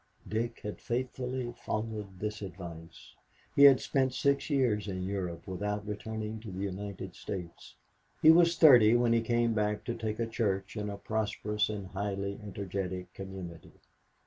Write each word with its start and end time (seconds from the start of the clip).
Dick 0.27 0.61
had 0.63 0.81
faithfully 0.81 1.51
followed 1.63 2.17
this 2.19 2.41
advice. 2.41 3.13
He 3.55 3.65
had 3.65 3.79
spent 3.79 4.15
six 4.15 4.49
years 4.49 4.87
in 4.87 5.03
Europe 5.03 5.45
without 5.47 5.85
returning 5.87 6.39
to 6.39 6.49
the 6.49 6.63
United 6.63 7.13
States. 7.13 7.75
He 8.19 8.31
was 8.31 8.57
thirty 8.57 8.95
when 8.95 9.13
he 9.13 9.21
came 9.21 9.53
back 9.53 9.83
to 9.83 9.93
take 9.93 10.17
a 10.17 10.25
church 10.25 10.75
in 10.75 10.89
a 10.89 10.97
prosperous 10.97 11.69
and 11.69 11.85
highly 11.85 12.39
energetic 12.41 13.13
community. 13.13 13.73